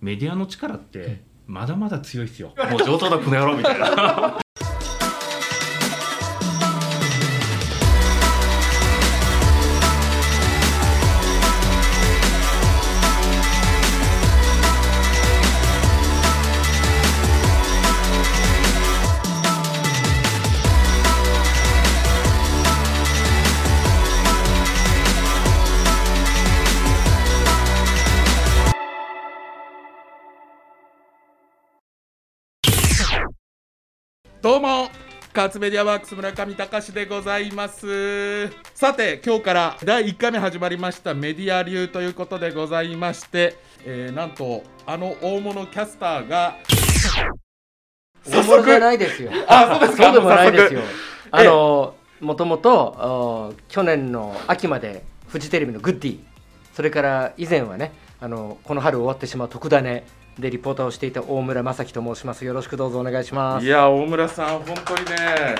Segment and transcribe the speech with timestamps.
[0.00, 2.54] メディアの力ってまだまだ強いっすよ。
[2.70, 4.38] もう上等だこの野郎みたいな
[35.40, 38.50] もカツメディアワークス村上隆でございます。
[38.74, 46.58] さて今日から第1回目始まりましたメディア流ということでございまして、えーなんとあの大物キャスターが
[48.26, 49.30] 大物じゃないですよ。
[49.48, 50.04] あそうですか？
[50.04, 50.82] そうでもないですよ。
[51.30, 51.50] 早。
[51.50, 56.18] あのもともとあ去年の秋までフジテレビのグッディ、
[56.74, 60.04] それから以前はね、あのこの春終わってしまう特ダネ
[60.38, 62.44] でリポーターをしていた大村正樹と申します。
[62.44, 63.66] よろしくどうぞお願いします。
[63.66, 65.56] いや大村さん本当にね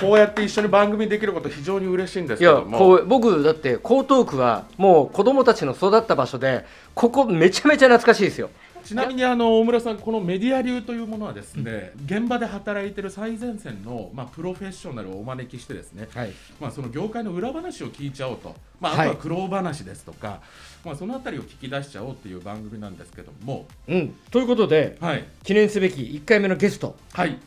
[0.00, 8.50] こうやって一緒に番組できること非常に嬉しいんですけどもこう僕だって江東区はもう子供たちの育った場所でここめちゃめちゃ懐かしいですよ。
[8.84, 16.32] ちなみにあの大村さんこのメディア流というものはですね、現場で働いてる最前線の、まあ、プロフェッショナルをお招きしてですね、はい。
[16.60, 19.08] まあ、その業界の裏話を聞いちゃおうと、まあ、あはい。
[19.08, 20.40] とは苦労話ですとか、
[20.84, 23.66] まあ、そのあたりを聞き出しちゃおうっていう番組なんですけども。
[23.88, 24.14] うん。
[24.30, 25.24] ということではい。
[25.44, 26.96] 記念すべき1回目のゲスト。
[27.12, 27.38] はい。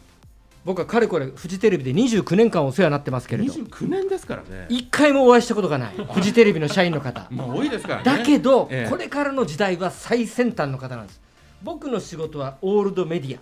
[0.66, 3.54] 僕はかれこれフジテレビで29年間お世話になってますけれど。
[3.54, 4.66] 29年ですからね。
[4.70, 7.28] 一回もお会いしたことがない フジテレビの社員の方。
[7.30, 8.04] まあ多いですからね。
[8.04, 8.90] だけど、ええ。
[8.90, 11.22] これからの時代は最先端の方なんです
[11.66, 13.40] 僕の仕事はオールドメディア。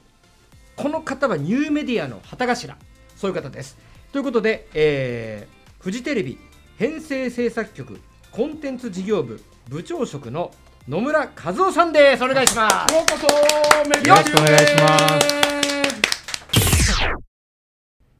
[0.81, 2.77] この方はニューメディアの旗頭。
[3.17, 3.77] そういう方です。
[4.13, 6.37] ということで、えーフジテレビ
[6.77, 7.99] 編成制作局
[8.31, 10.53] コンテンツ事業部部長職の
[10.87, 12.23] 野村和夫さんです。
[12.23, 12.93] お願いします。
[12.95, 15.27] ようこそメディア流よろしくお願いします。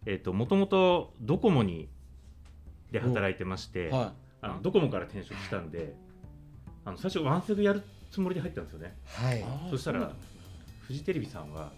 [0.05, 1.87] えっともともとドコモに
[2.91, 4.11] で働いてまして、は
[4.41, 5.95] あのドコモから転職したんで
[6.83, 7.83] あの最初ワンセグやる
[8.13, 8.95] つもりで入ったんですよね。
[9.21, 10.11] い、はい、そしたら
[10.81, 11.71] フジテレビさんは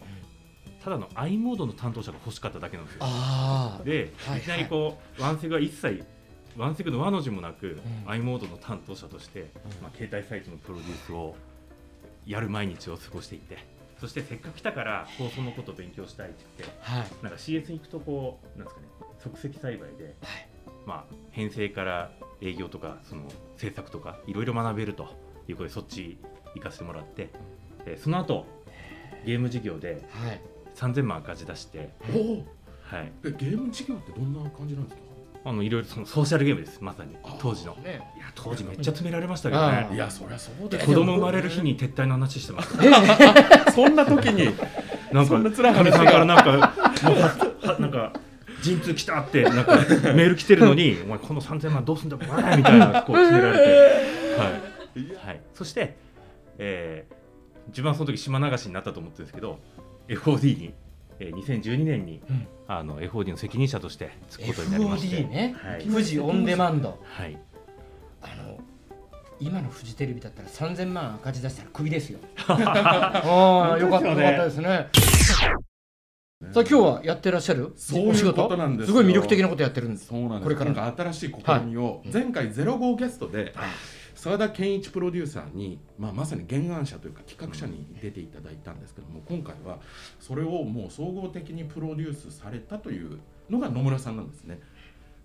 [0.84, 3.00] ただの i モードの担当者が欲しかっただけなんですよ。
[3.04, 4.40] あで、はい。
[4.40, 6.04] い、きなりこうワンセグは一切
[6.58, 7.82] ワンセグの和の字もなく、ん。
[8.06, 9.50] i モードの担当者として、
[9.82, 11.36] まあ、携帯サイトのプロデュースを
[12.26, 13.58] やる毎日を過ごしていて
[14.00, 17.08] そしてせっかく来たから放送のことを勉強したいって言ってはい。
[17.24, 18.88] なんか CS に行くとこうなんですかね
[19.20, 20.16] 即席栽培で、
[20.86, 23.24] まあ、編成から営業とかその
[23.56, 26.18] 制作とかいろいろ学べるということでそっち
[26.56, 27.30] 行かせてもらって、
[27.86, 28.46] えーその後
[29.26, 30.42] ゲーム事業ではい。
[30.76, 35.02] 3000万赤字出して、はい、えゲーム事業ってどんな感じなんですか？
[35.46, 37.16] あのいろいろそのソーシャルゲームですまさに。
[37.40, 37.74] 当時の。
[37.76, 38.02] ね。
[38.18, 39.96] いや当時めっちゃ詰められましたけどあねー。
[39.96, 42.76] いやそりゃそうです子供生まれる日に撤退の話してます。
[43.74, 44.54] そんな時に。
[45.14, 46.58] なんかかみさんからなんかは
[47.62, 48.12] はなんか
[48.62, 53.64] 陣痛来たってなんかメール来てるのにお前この3000万どうすんだお前みたいなこう詰められて。
[54.42, 54.75] はい、
[55.18, 55.96] はい、そして、
[56.58, 57.26] えー
[57.68, 59.60] 自分はその時島流しになったと思ってるんですけど
[60.08, 60.74] FOD に、
[61.20, 62.48] えー、2012年に、うん。
[62.68, 65.18] あの FOD の責任者としてつくことになりまして。
[65.18, 65.86] FOD ね、はい。
[65.86, 67.00] 富士オンデマンド。
[67.04, 67.38] はい。
[68.22, 68.60] あの
[69.40, 72.20] 今のフジテレビだったら3000万赤字出したらクビですよ。
[72.48, 74.90] ああよかったよかったですね。
[76.52, 78.96] さあ今日はやってらっしゃるそういうことなんですよ。
[78.96, 80.08] すごい魅力的なことやってるんです。
[80.08, 80.44] そうなんです。
[80.44, 83.54] これからなんか新しい試みを、前回ゼロ号ゲストで
[84.26, 89.78] 澤田健一プロデューサーに、まあ、まさに原案者というか企画者に出ていただいたんですけども今回は
[90.20, 93.20] それをもう総合的にプロデュースされたという
[93.52, 94.60] のが野村さんなんですね。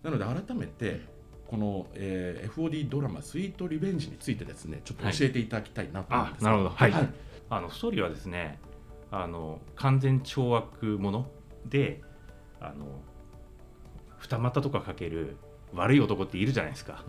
[0.02, 1.00] なので改めて
[1.48, 6.68] この、えー FOD ドラマ「スイートリベンジ」についてですねちょっと教えていただきたいなと思うんですあなるほど。
[6.68, 7.08] はい、はい。
[7.48, 8.58] あのストーリーはですね
[9.10, 11.30] あの完全懲悪もの
[11.64, 12.02] で
[12.60, 12.84] あの
[14.18, 15.38] 二股とかかける
[15.72, 17.02] 悪い男っているじゃないですか。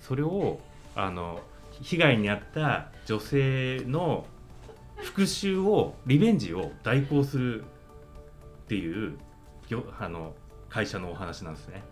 [0.00, 0.58] それを
[0.94, 1.40] あの
[1.80, 4.26] 被害に遭った女性の
[4.96, 7.64] 復讐をリベンジを代行するっ
[8.68, 9.18] ていう
[9.68, 10.34] よあの
[10.68, 11.82] 会社のお話なんですね。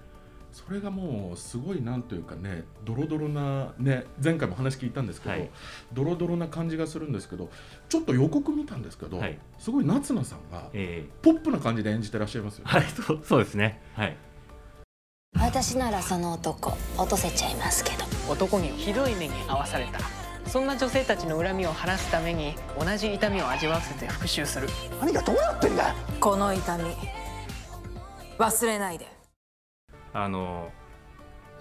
[0.53, 5.51] それがもうすごいなんというかねドロドロなね前回も話聞いたんですけど、はい。
[5.93, 7.51] ドロドロな感じがするんですけど
[7.89, 9.39] ちょっと予告見たんですけど、はい。
[9.59, 13.81] すごい夏菜さんがえポップな感じで演じてらっしゃいますよー、はいそうそうですね。
[13.95, 14.17] はい。
[15.39, 20.01] 私ならその男落とせちゃいますけど男にひどい目に遭わされた。
[20.49, 24.69] そんな女性たちの恨みを晴らすために同じ痛みを味わわせて復讐する。
[26.21, 26.85] この痛み
[28.39, 29.07] 忘れないで。
[30.13, 30.71] あの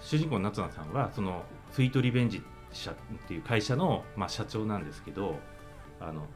[0.00, 2.42] 主人公の夏菜さんはそのスイートリベンジ
[2.72, 2.94] 社っ
[3.26, 5.36] ていう会社の、まあ、社長なんですけど
[6.00, 6.26] あの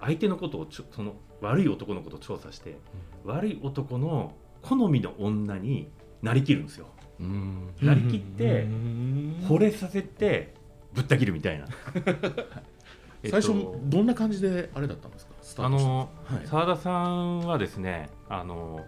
[0.00, 2.76] 相手のことをちょその悪い男のことを調査して、
[3.24, 5.88] 悪い男の好みの女に
[6.22, 6.86] なりきるんですよ。
[6.92, 9.36] うんなりきってうん。
[9.48, 10.54] 惚れさせて
[10.94, 11.66] ぶった切るみたいな。
[13.22, 13.54] えっと最初
[13.84, 15.26] どんな感じであれだったんです
[15.56, 15.64] か？
[15.66, 16.46] あのはい。
[16.46, 18.84] 澤田さんはですねあの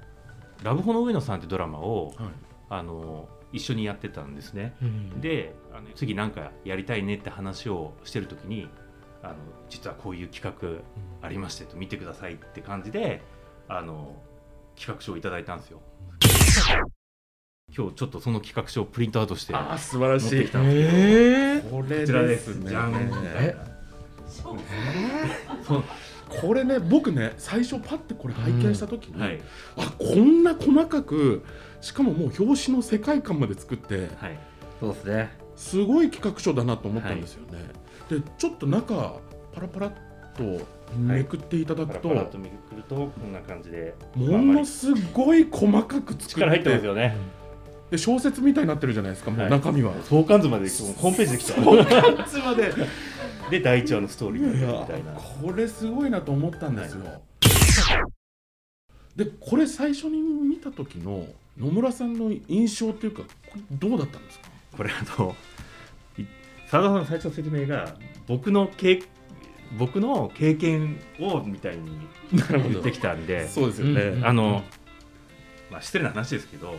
[0.62, 2.28] ラブホの上野さんってドラマをはい。
[2.68, 4.76] あの一緒にやってたんですね。
[4.80, 5.20] うん。
[5.20, 8.68] であの次なんかやりたいねって話をしてる時に
[9.22, 9.34] あの
[9.68, 10.56] 実はこういう企
[11.20, 13.22] 画ありましてと見てくださいって感じで
[13.68, 14.14] あの
[14.76, 15.80] 企画書をいただいたんですよ
[17.76, 20.34] 今日ちょっとその企画書をプリントアウトして素晴らしい。
[20.34, 21.70] 持ってきたんですけど、えー。
[21.70, 22.48] これこちらでです。
[22.56, 22.94] ねすじゃん
[23.36, 23.56] え
[24.30, 25.84] そう。
[26.28, 29.40] これね僕ね最初パッてこれ拝見した時に、はい。
[29.76, 31.44] あこんな細かく
[31.80, 34.38] しかももう表紙の世界観まで作ってはい。
[34.80, 35.40] そうですね。
[35.56, 37.58] すごい企画書だなと思ったんですよね、
[38.08, 39.20] でちょっと中
[39.52, 39.92] パラパラっ
[40.34, 43.94] とめくっていただくと、パラパラとめくるとこんな感じで。
[44.14, 47.14] ものすごい細かく作力入ってますてよね
[47.90, 49.50] で小説みたいになってるじゃないですかもうはい。
[49.50, 52.72] 中身は、相関図までホームページできちゃういつまで。
[53.50, 55.12] で第1話のストーリーみたいな。
[55.12, 57.22] これすごいなと思ったんですよ、
[59.16, 61.26] でこれ最初に見た時の
[61.58, 63.22] 野村さんの印象っていうか
[63.72, 64.48] どうだったんですか？
[64.76, 65.34] これあの
[66.16, 66.24] い
[66.68, 67.96] 澤田さんの最初の説明が
[68.28, 69.02] 僕の経
[69.76, 71.90] 僕の経験をみたいに
[72.32, 74.26] 言ってきたんでそうですよね、うん。
[74.26, 74.62] あの、
[75.72, 76.76] まあ、失礼な話ですけど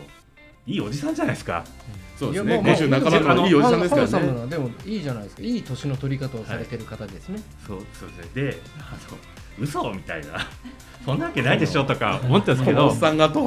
[0.66, 1.64] いいおじさんじゃないですか。
[2.16, 2.52] そうですね。
[2.52, 4.32] いやまあ50半ばのいいおじさんですからね。
[4.32, 5.42] なでもいいじゃないですか。
[5.42, 8.42] いい年の取り方をされてる方ですね、そうそうですね。
[8.50, 9.18] であの
[9.58, 10.38] 嘘みたいな。
[11.04, 12.86] そんなわけないでしょとか思ったんですけど。
[12.86, 13.44] おっさんがと、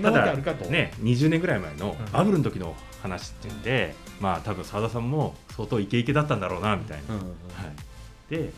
[0.00, 7.18] ただわけあるかと、ね20年ぐらい前のうんバブルの時の話っていうんで、まあ多分澤田さんも相当イケイケだったんだろうなみたいな、
[8.30, 8.52] で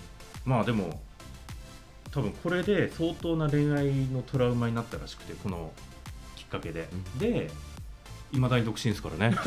[0.45, 1.01] まあでも
[2.11, 5.73] 多分これで相当な恋愛のトラウマになったらしくてこの
[6.37, 6.87] きっかけで、
[7.19, 7.51] で
[8.33, 9.37] いまだに独身ですからね。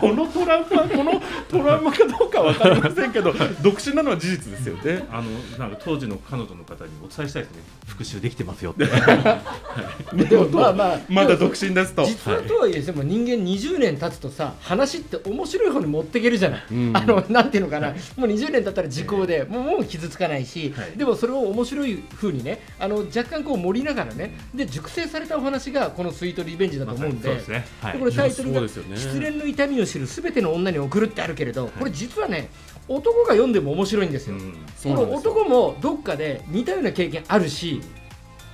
[0.00, 3.32] このトラウマこのトラウマかどうかわかりませんけど
[3.62, 5.06] 独身なのは事実ですよね。
[5.12, 7.62] あのなんか当時の彼女の方にお伝えしたいですね。
[7.86, 8.86] 復讐できてますよって。
[10.24, 12.04] でもまあまあまだ独身ですと。
[12.04, 16.96] 実はとはいえでも人間20年経つとさ話って面白い方に持っていけるじゃない、うん。
[16.96, 20.96] あのなんていうのかな、もう20年経ったら時効で、もうもう傷つかないし、はい。
[20.96, 27.66] でもそれを面白い風にねあの若干こう盛りながらねで熟成されたお話がこの「スイートリベンジ」だと思うんで,、そうですね。
[27.80, 27.92] はい。
[27.94, 32.48] でこれタイトルが失恋の痛みを知るすべての女に送る」ってあるけれど、これ実はね
[32.88, 34.36] 男が読んでも面白いんですよ。
[34.36, 34.54] うん。
[34.74, 34.94] すよ。
[34.96, 37.80] この男もどっかで似たような経験あるし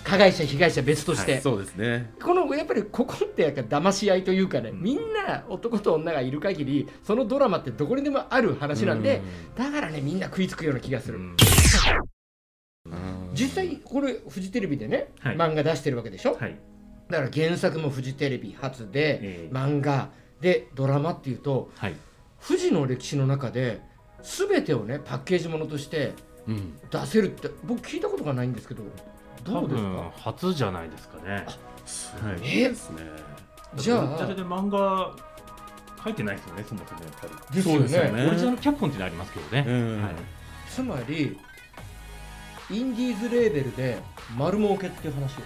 [0.05, 2.12] 加害者被害者別として、そうですね。
[2.23, 4.81] このやっぱりここってやっぱ騙し合いというかね、うん。
[4.81, 9.20] みんな男と女がいる限りそのドラマってどこにでもある話なんで、
[9.56, 11.37] だからねみんな食いつくような気がする、うん。
[13.32, 15.37] 実際これフジテレビでね、はい。
[15.37, 16.56] 漫画出してるわけでしょ、はい。
[17.11, 19.55] だから原作もフジテレビ初で、ええ。
[19.55, 21.96] 漫画でドラマっていうとはい
[22.47, 23.81] 富士の歴史の中で
[24.23, 26.15] 全てをねパッケージものとして
[26.47, 26.79] うん。
[26.91, 28.83] 出せるって僕聞いたことがないんですけど
[29.45, 31.47] ど多うです分か初じゃないですかね。
[31.85, 32.39] すはい。
[32.39, 33.03] ごいですね。
[33.77, 35.15] じゃあ漫画
[36.05, 37.57] 書いてないですよねそもそもやっぱり。
[37.57, 37.81] ですよね。
[37.81, 38.27] そうですよね。
[38.27, 40.03] オリジナル脚本っていうのありますけどね、うん。
[40.03, 40.15] はい、
[40.71, 41.39] つまり
[42.71, 43.99] インディーズレーベルで
[44.37, 45.43] 丸儲けっていう話を。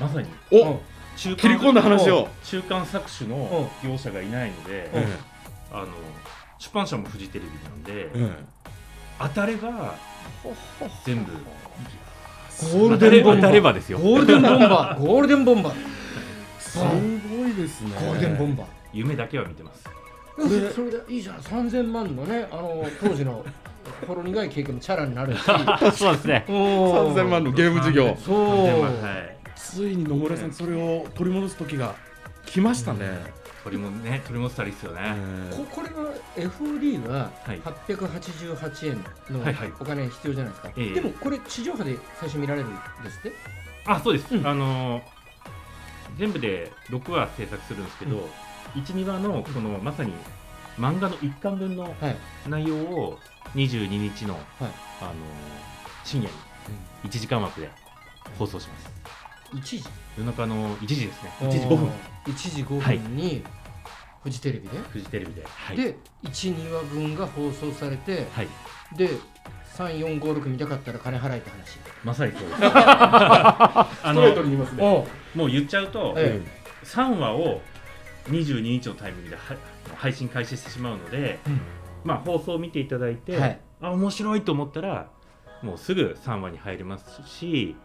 [0.00, 0.28] まさに。
[0.50, 0.78] お、うん。
[1.16, 5.78] 中切り込んだ話を、中間作手の業者がいないので、うん。
[5.78, 5.86] あの
[6.64, 8.34] 出版社もフジテレビなんで、うん
[9.16, 9.94] 当たれば
[11.04, 13.98] 全部ゴールデンボンバ当たれーばですよ。
[13.98, 14.98] ゴールデンボンバー。
[15.06, 15.74] ゴールデンボンバー。
[16.58, 17.92] すごいですね。
[17.94, 18.66] ゴールデンボンバー。
[18.92, 19.84] 夢だけは見てます。
[20.34, 21.36] これそれでいいじゃん。
[21.36, 23.44] 3000万のねあの当時の
[24.08, 25.42] ほろ苦い経験のチャラになるし。
[25.96, 26.44] そうですね。
[26.48, 28.16] 3000 3000万のゲーム事業。
[28.24, 28.82] そう。
[28.82, 29.36] はい。
[29.54, 31.94] ついに野村さんそれを取り戻す時が
[32.46, 35.14] 来ましたね、取りもね取り戻したらいいですよね、
[35.50, 37.60] ここれは FOD ははい。
[37.60, 39.72] 888円のはいはい。
[39.80, 40.94] お金必要じゃないですか、ええ。
[40.94, 43.32] でもこれ地上波で最初見られるんですって？
[43.86, 44.46] あそうです、うん。
[44.46, 45.02] あの
[46.18, 48.28] 全部で6話制作するんですけど、
[48.74, 50.12] 12話のこのまさに
[50.78, 52.16] 漫画の一巻分のはい。
[52.48, 53.18] 内容を
[53.54, 54.44] 22日の、はい。
[55.00, 55.12] あの
[56.04, 57.70] 深夜に1時間枠で
[58.38, 58.90] 放送します
[59.54, 59.84] 1時。
[60.18, 61.30] 夜中の1時ですね。
[61.40, 61.88] 1時5分。
[62.26, 63.44] 1時5分に
[64.22, 68.48] フジテレビで、フジテレビで、はい、で12話分が放送されてはい、
[68.96, 69.10] で
[69.76, 71.78] 3456見たかったら金払えって話。
[72.02, 72.60] まさにそうです。
[72.64, 75.06] あのストレートに言いますね。
[75.34, 76.40] もう言っちゃうと、え
[76.84, 77.60] 3話を
[78.28, 79.42] 22日のタイミングでは
[79.96, 81.60] 配信開始してしまうので、うん。
[82.04, 83.60] まあ、放送を見ていただいて、はい。
[83.80, 85.08] あ面白いと思ったら
[85.62, 87.76] もうすぐ3話に入れますし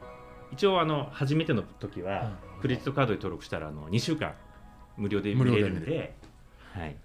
[0.51, 4.33] 一応あの初めての時はクレジットカードで登録したらあの2週間
[4.97, 5.69] 無料で見れる。
[5.71, 6.15] ん無料でで、
[6.73, 6.95] はい、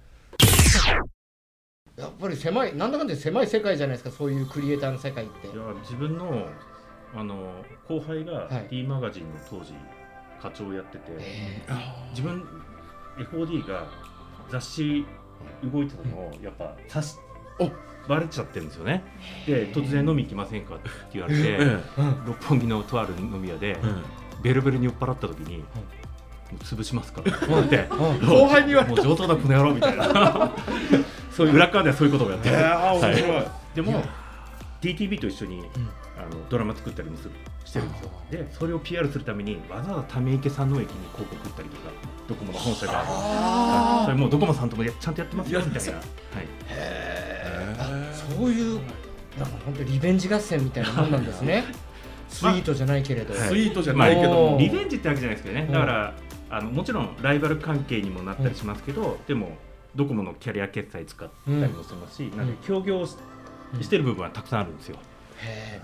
[1.96, 5.46] やっぱり狭いなんだかんだで狭い世界じゃないですかそういうクリエイターの世界って。
[5.46, 6.48] いや自分の
[7.14, 8.68] あの後輩がはい。
[8.70, 9.72] D マガジンの当時
[10.40, 11.62] 課長をやってて、え
[12.10, 12.44] 自分
[13.16, 13.86] FOD が
[14.50, 15.06] 雑誌
[15.72, 17.33] 動いてたのをやっぱさしお
[18.08, 19.02] バレちゃってるんですよね。
[19.46, 20.74] で突然飲み行きませんか？
[20.74, 22.02] って言われて、ええ。
[22.26, 23.78] 六本木のとある飲み屋で、
[24.42, 25.64] ベルベルに酔っ払った時に、も
[26.52, 27.22] う潰しますか？
[27.24, 30.52] らって言われて後輩に言われもう上等だこの野郎みたいな。
[31.32, 33.50] そういう裏側ではそういうことをやってる、えー、あー面白い、はい。
[33.74, 34.02] でもいや。
[34.82, 35.62] DTV と一緒に、
[36.18, 37.30] あのドラマ作ったりもする
[37.64, 38.10] してるんですよ。
[38.30, 41.90] でそれを PR するためにわざわざため池山王駅に広告打ったりとか
[42.28, 46.02] ドコモの本社があるはいそれもうドコモさんともやちゃんとやってますよみたいな、はい、
[46.68, 47.03] へ
[48.30, 48.80] そういう
[49.38, 51.64] なんか本当リベンジ合戦みたいなもんなんですね。
[52.28, 54.16] スイートじゃないけれど、はいスイートじゃない。
[54.16, 55.66] けども、まあリベンジってわけじゃないですけどね。
[55.66, 56.14] うんだから
[56.50, 59.56] あのもちろんライバル関係にもなったりしますけど、でも
[59.96, 63.16] ドコモのキャリア決済使ったりもしますし、なんで協業し
[63.80, 64.98] してる部分はたくさんあるんですよ。
[65.38, 65.80] へ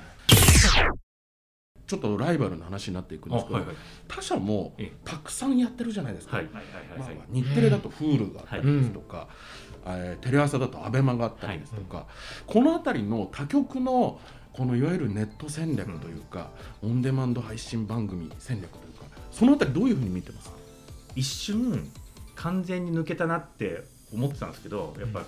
[1.87, 4.93] ちょっとライバルの話になっていくんですけど、はいはい他社もええ。
[5.05, 6.55] たくさんやってるじゃないですか、はいはい
[7.01, 9.27] はい日テレだと Hulu があったりですとか、
[9.87, 12.07] えーテレ朝だと ABEMA があったりですとか、
[12.47, 14.21] この辺りの他局の
[14.53, 16.51] このいわゆるネット戦略というか、
[16.83, 20.57] オンデマンド配信番組戦略というかその辺りどういうふうに見てますか？
[21.15, 21.91] 一瞬
[22.37, 25.25] 完全に抜けたなって思ってたんですけどやっぱ、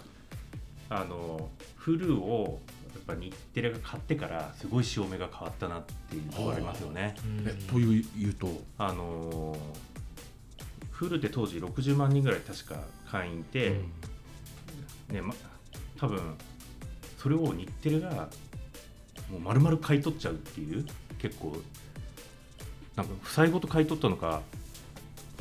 [0.90, 2.61] あのフルを
[2.94, 7.16] やっぱ日テレが買ってからすごい潮目が変わったなっていうところありますよね。
[7.47, 8.49] えという言うと？
[8.78, 9.56] あの
[10.90, 12.76] フルって当時60万人ぐらい確か
[13.11, 13.80] 会員いて、
[15.12, 15.35] ねま、
[15.99, 16.21] 多分
[17.19, 18.28] それを日テレが
[19.31, 20.85] もう丸々買い取っちゃうっていう
[21.19, 21.57] 結構
[22.97, 24.42] なんか負債ごと買い取ったのか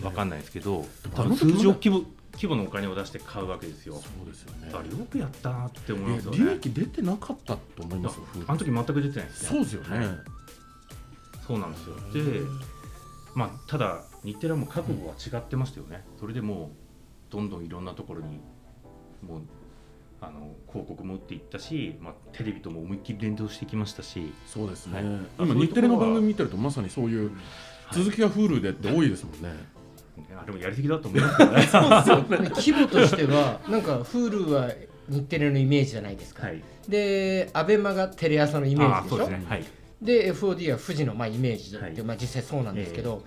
[0.04, 0.86] わかんないですけど、
[1.16, 3.96] 多分数十億規模規模のお金を出して買うわけですよ。
[3.96, 6.38] そうですよねあれよくやったなって思いえますよね。
[6.38, 9.50] 利益出てなかったと思いますあの時全く出てないですね。
[9.50, 10.08] そうですよね、はい
[11.48, 11.96] そうなんですよ。
[12.14, 12.42] で、
[13.36, 16.06] まあただ日テレはもう覚悟は違ってましたよね。
[16.20, 16.72] それでも
[17.30, 18.40] うどんどんいろんなところに
[19.22, 19.42] もう
[20.22, 25.02] あの広告も打っていったし、まあテレビとも思いっきり連動してきましたし、そうですね、
[25.38, 25.50] はい。
[25.50, 27.32] 今日テレの番組見てるとまさにそういう
[27.92, 29.50] 続きが Hulu でって多いですもんね、
[30.38, 32.50] あれもやりすぎだと思いますけどね。
[32.56, 34.70] 規模としてはなんか Hulu は
[35.10, 36.62] 日テレのイメージじゃないですか、はい。
[36.88, 39.18] で ABEMA がテレ朝のイメージでしょ。
[39.18, 39.44] ですね。
[39.48, 39.66] はい。
[40.02, 42.02] で FOD は富士のまあイメージで、はい。
[42.04, 43.24] まあ、実際そうなんですけど、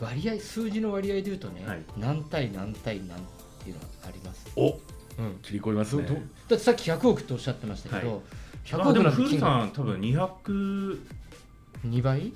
[0.00, 1.82] 割合数字の割合でいうとね、はい。
[1.96, 3.22] 何対何対何っ
[3.64, 4.78] ていうのがあります、おうん、
[5.42, 6.04] 切り込みますね。
[6.04, 6.16] だっ
[6.48, 8.20] てさっき100億っておっしゃってましたけど、はい。
[8.64, 9.40] 100あでもフル億なんて金額。
[9.40, 11.00] さん多分200
[11.86, 12.32] 2倍？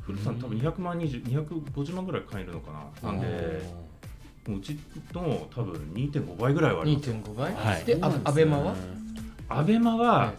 [0.00, 2.72] フルさん多分200万20 250万ぐらい買えるのか
[3.02, 3.10] な。
[3.12, 3.62] なんで
[4.48, 4.78] もううち
[5.12, 7.10] の多分2.5倍ぐらいはあります。
[7.10, 7.84] 2.5倍、はい。
[7.84, 8.74] でアアベマは、
[9.48, 10.34] アベマはは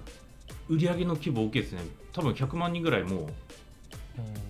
[0.67, 1.81] 売り上げの規模大きいですね。
[2.12, 3.27] 多分100万人ぐらいもううん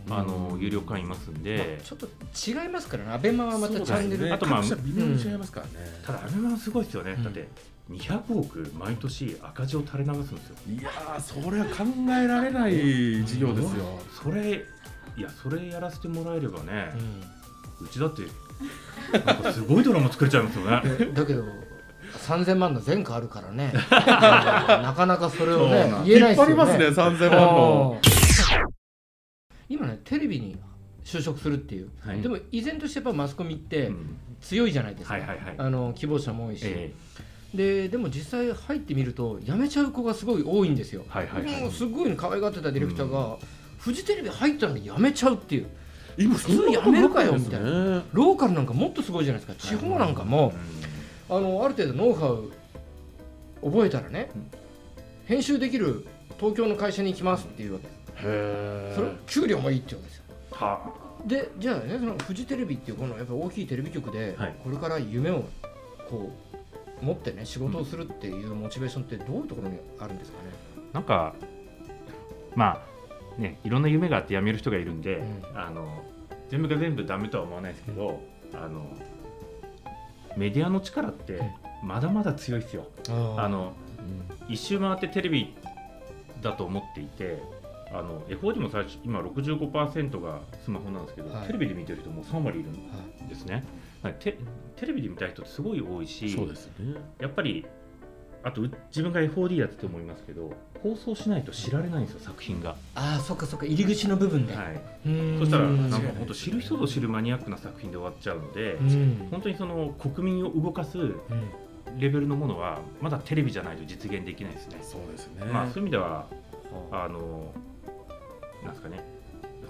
[0.09, 3.11] あの有料会員いますんで、ちょっと違いますからね。
[3.11, 5.73] アベマはまたチャンネル、あとまあ各社微妙に違いますからね、
[6.05, 7.11] ただアベマはすごいですよね。
[7.11, 7.23] うん。
[7.23, 7.47] だって
[7.89, 10.55] 200億毎年赤字を垂れ流すんですよ。
[10.69, 14.65] いやーそれは考えられない事業ですよ、それ
[15.15, 16.91] いやそれやらせてもらえればね
[17.79, 18.23] う、うちだって
[19.25, 21.05] なんかすごいドラマ作れちゃいますよね。
[21.05, 21.43] ん だけど
[22.27, 23.73] 3000万の前科あるからね。
[23.89, 26.35] なかなかそれをね言えないですよね。
[26.35, 28.01] 引っ張りますね3000万の。
[28.05, 28.12] うん
[29.69, 30.57] 今ねテレビに
[31.03, 32.21] 就職するっていう、はい。
[32.21, 34.17] でも依然としてやっぱマスコミってうん。
[34.43, 35.55] 強いじゃないですか、はいはいはい。
[35.57, 36.91] あの希望者も多いし、え
[37.53, 41.61] ででも実際入ってみると辞めちゃう子がすごい多いんですよ、えはいはいはい。
[41.61, 43.37] もうすごいの可愛がってたディレクターが、
[43.77, 45.67] フジテレビ入ったのに辞めちゃうっていう。
[46.17, 47.45] 今普通やめるかよそんな。
[47.45, 48.05] ことないですね。
[48.11, 49.67] ローカルなんかもっとすごいじゃないですか。
[49.67, 50.53] 地方なんかも、
[51.29, 52.51] あのある程度ノウハウ
[53.63, 54.51] 覚えたらね、うん。
[55.25, 56.05] 編集できる
[56.37, 57.87] 東京の会社に行きますっていうわけ。
[57.87, 57.89] へ
[58.21, 60.23] それ給料もいいって言うんですよ。
[60.51, 60.79] は。
[61.25, 64.55] でじゃあねそのフジテレビっていうこのやっぱ大きいテレビ局で、はい。
[64.63, 65.43] これから夢を
[66.09, 66.31] こ
[67.01, 70.49] う持ってね仕事をするっていうモチベーションってどういうところにあるんですかね、
[70.93, 71.33] なんか
[72.55, 72.81] ま
[73.37, 75.23] あねいろんな夢があって辞める人がいるんで、う
[75.55, 76.03] あの
[76.49, 78.21] 全部が全部ダメとは思わないですけど、
[78.53, 78.85] あの
[80.37, 81.41] メディアの力って
[81.83, 82.87] まだまだ強いですよ。
[83.37, 83.73] あの
[84.47, 85.53] 一周回ってテレビ
[86.41, 87.41] だと思っていて
[87.93, 91.47] あの FOD も最初今65%がスマホなんですけど、はい。
[91.47, 92.79] テレビで見てる人も3割いるんは
[93.25, 93.63] いですね、
[94.01, 94.15] はい。
[94.19, 94.37] テ
[94.75, 96.95] テレビで見たい人ってすごい多いしそうですね。
[97.19, 97.65] やっぱり
[98.43, 103.65] あとう自分が FOD やってて思いますけど放送しないと知られないんですよ作品が、ああそっかそっか。
[103.65, 104.81] 入り口の部分で、はい、
[105.39, 109.27] そしたらなんかうん本当知る人ぞ知るマニアックな作品で終わっちゃうので、うん。
[109.31, 110.97] 本当にその国民を動かす
[111.99, 114.79] レベルのものはまだテレビじゃないと実現できないですね。
[114.81, 115.45] そうですね。
[115.45, 116.27] まあそういう意味では
[116.91, 117.53] あの
[118.63, 119.03] なんですかね。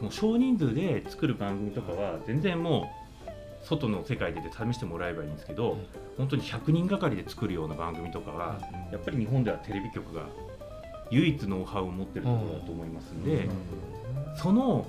[0.02, 2.90] もう少人数で作る番組とかは全然も
[3.26, 5.78] う外の世界で試してもらえばいいんですけど、
[6.18, 8.60] 本当に100人がかりで作るような番組とかは、
[8.92, 10.28] やっぱり日本ではテレビ局が
[11.12, 13.48] 唯一ノウハウを持ってるところだと思いますんで、
[14.36, 14.86] その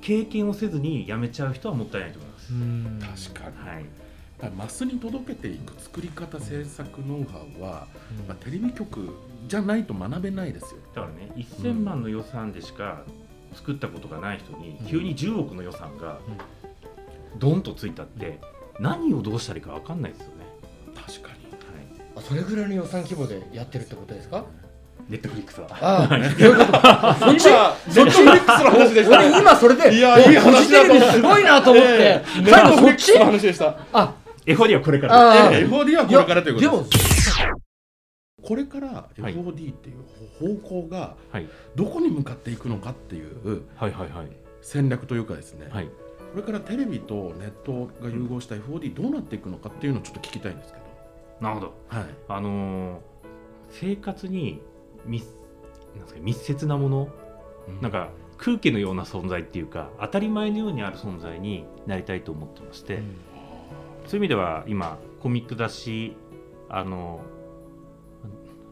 [0.00, 2.52] 経験をせずに辞めちゃう人はもったいないと思います。
[2.52, 2.98] うん。
[3.32, 3.86] 確かに。
[4.40, 7.86] はい、マスに届けていく作り方制作ノウハウは、
[8.26, 9.14] まあ、テレビ局
[9.46, 13.02] じゃないと学べないですよだからね1000万の予算でしか
[13.54, 16.18] 作ったことがない人に急に10億の予算が
[17.38, 18.40] ドンとついたって
[18.78, 20.32] 何をどうしたらいいか分かんないですよね。
[20.94, 21.44] 確かに。
[21.44, 22.10] はい。
[22.16, 24.44] あそれぐらいの予算規模でやってるってことですか？
[25.08, 25.68] ネットフリックスは。
[25.70, 26.72] ああ そういうこと
[27.26, 27.40] そっち
[27.94, 29.18] そっちのミックスの話でした。
[29.18, 32.50] 俺今それでいやおいい話フジテレビすごいなと思って、ええ。
[32.50, 33.76] 最後そっちの話でした。
[33.92, 34.14] あ
[34.46, 35.50] FOD はこれから。
[35.52, 36.84] FOD はこれからということでも
[38.42, 39.34] これからはい。
[39.34, 41.48] FOD っていう方向がはい。
[41.74, 43.62] どこに向かっていくのかっていう
[44.62, 45.86] 戦略というかですね、はい。
[45.86, 45.92] こ
[46.36, 50.84] れからテレビとネットが融合した FOD どうなっていくのかっていうのをちょっと聞きたいんですけど。
[51.40, 51.74] なるほど。
[51.88, 52.04] はい。
[52.28, 53.10] あのー
[53.72, 54.60] 生活に
[55.06, 55.24] 密
[55.94, 57.08] なんですか密接なもの
[57.80, 63.00] なんか空気のような存在っていうか当たり前のようにある存在になりたいと思ってまして、
[64.06, 66.16] そういう意味では今コミック雑誌
[66.70, 67.20] あの、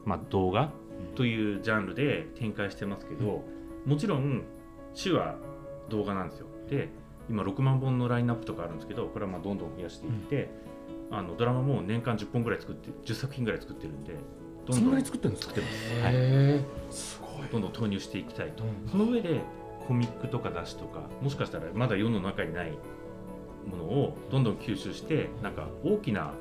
[0.09, 0.71] まあ、動画
[1.17, 3.45] というジャンルで展開してますけど、
[3.85, 4.43] もちろん
[5.01, 5.37] 種は
[5.91, 6.47] 動画なんですよ。
[6.71, 6.89] で
[7.29, 10.49] 今6万本のラインナップとかあるんですけどこれはまあどんどん増やしていって、
[11.11, 14.15] あのドラマも年間10本ぐらい作って10作品ぐらい作ってるんで
[14.67, 17.49] どんどん作ってるんですか作ってます、はい、へすごい。
[17.53, 18.91] どんどん投入していきたいと、うん。
[18.91, 19.43] その上で
[19.87, 22.73] コミックとか雑誌とかもしかしたらまだ世の中にない
[23.71, 26.33] ものをどんどん吸収してなんか大きな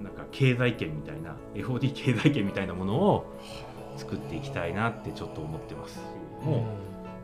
[0.00, 3.32] なんか経済圏みたいな FOD 経済圏みたいなものを
[3.96, 6.00] 作っていきたいなってちょっと思ってます。
[6.42, 6.66] えも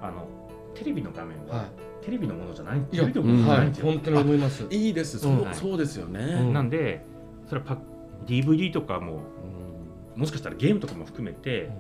[0.01, 0.27] うあの
[0.75, 1.65] テレビの画面は、は
[2.03, 4.67] テレビのものじゃないいやテレビのものじゃはいないんですよ、本当に思います。
[4.71, 5.19] いいです。
[5.19, 5.55] そう,、うん。
[5.55, 6.53] そうですよね、うん。
[6.53, 7.05] なんで
[7.49, 7.79] それはパ
[8.27, 9.21] DVD とかも
[10.15, 11.71] うんもしかしたらゲームとかも含めて、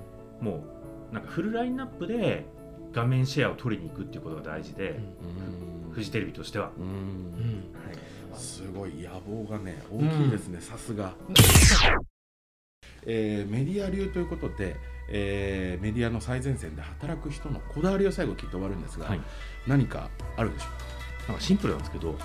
[0.40, 0.64] も
[1.10, 2.46] うなんかフルラインナップで
[2.92, 5.00] 画面シェアを取りに行くっていうことが大事で、
[5.88, 5.92] うん。
[5.92, 6.84] フジテレビとしては、うん。
[6.84, 7.64] うん
[8.34, 8.62] す。
[8.72, 11.14] ごい野望がね大きいですね、さすが、
[13.06, 14.76] えーメディア流ということで、
[15.08, 19.20] えーメディアの最前線で働く人のこだわりを最後聞いて終わるんですが、はい。
[19.66, 20.66] 何かあるでしょ
[21.28, 22.18] なんかシンプルなんですけどはい。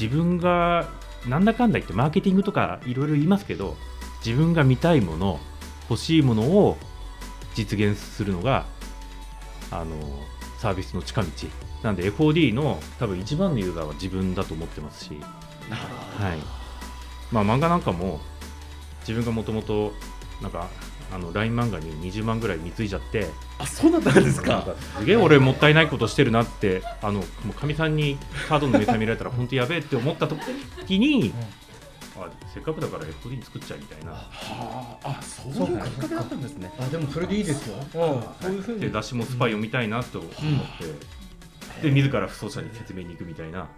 [0.00, 0.88] 自分が
[1.28, 3.76] なんだかんだ言ってマーケティングとかいろいろ言いますけど
[4.24, 5.40] 自分が見たいもの
[5.88, 6.76] 欲しいものを
[7.54, 8.66] 実現するのが
[9.70, 9.94] あの
[10.64, 11.28] サービスの近道。
[11.82, 16.38] なんで FOD の多分一番のユーザーは自分だと思ってますし、はい。
[17.30, 18.18] まあ、漫画なんかも
[19.00, 19.92] 自分がもともと
[20.40, 20.70] なんか
[21.12, 24.62] あの LINE 漫画に20万ぐらい貢いじゃってあそうだったんですか？
[24.62, 28.16] かすげえ俺もったいないことしてるなってあのもうかみさんに
[28.48, 31.34] カードの明細見られたら本当やべえって思った時に、
[32.16, 34.12] あせっかくだから FD に作っちゃえみたいな。
[34.12, 36.72] はああそういうきっかけだったんですね。
[36.78, 38.80] あでもそれでいいですよ、うん、そういうふうに。
[38.80, 43.68] で雑誌もスパイ読みたいなと思って、で自ら不走者に説明に行くみたいな、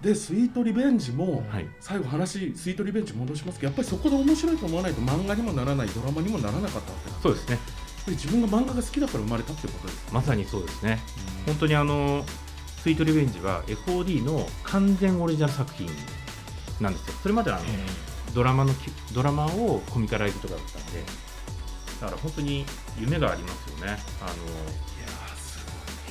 [0.00, 7.58] でスイートリベンジも、はい、最後話スイートリベンジ戻しますけどやっぱりそこで面白いと思わないと漫画にもならないドラマにもならなかったわけそうですね。
[8.06, 10.12] 自分が漫画が好きだから生まれたってことです。
[10.12, 10.98] まさにそうですね。
[11.46, 12.24] 本当にあの
[12.82, 15.86] スイートリベンジは FOD の完全オリジナル作品
[16.80, 17.14] なんですよ。
[17.22, 17.66] それまではあの、
[18.34, 21.02] ドラマのきドラマをコミカライズとかだったんで
[22.00, 22.64] だから本当に
[22.98, 23.98] 夢がありますよね。
[24.22, 24.30] あの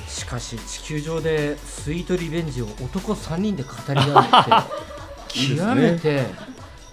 [0.06, 6.26] しかし地球上でスイートリベンジを男3人で語り合うって 極めて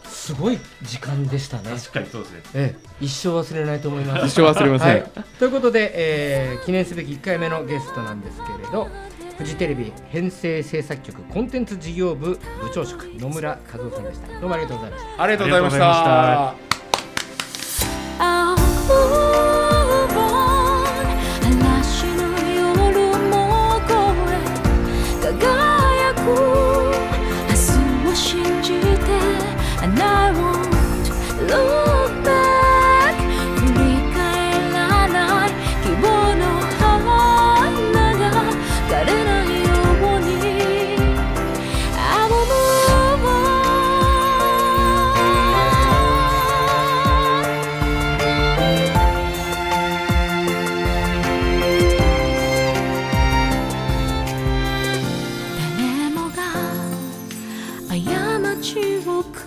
[0.07, 1.71] すごい時間でしたね。
[1.75, 2.41] 確かにそうですね。
[2.53, 4.27] ええ、一生忘れないと思います。
[4.27, 4.89] 一生忘れません。
[4.89, 8.89] はい、ということで、えー記念すべき1回目のゲストなんですけれど
[9.38, 12.39] フジテレビ編成制作局コンテンツ事業部部
[12.73, 14.28] 長職野村和夫さんでした。
[14.39, 15.23] どうもありがとうございました。
[15.23, 16.66] ありがとうございました。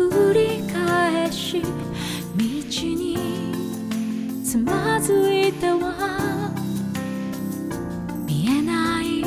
[0.08, 1.66] 繰り返し道
[2.38, 3.18] に
[4.42, 6.50] つまずいては
[8.26, 9.22] 見えない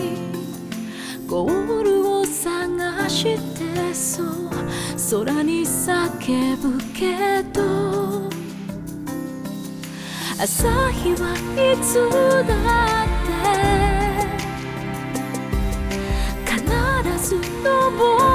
[1.27, 4.25] ゴールを探してそう
[5.25, 8.29] 空に叫ぶけど
[10.39, 12.09] 朝日はいつ
[12.47, 12.55] だ
[13.03, 13.31] って
[16.51, 16.55] 必
[17.29, 18.32] ず昇る。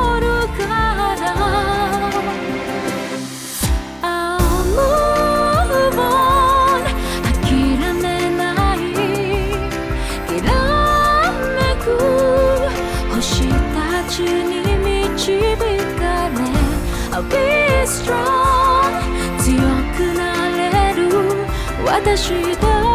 [14.19, 15.39] 主に導
[15.97, 16.35] かれ
[17.13, 18.91] I'll be strong
[19.39, 19.63] 強
[19.97, 20.23] くな
[20.57, 21.01] れる。
[21.87, 22.88] 私だ